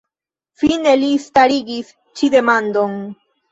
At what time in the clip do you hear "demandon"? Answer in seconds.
2.39-2.99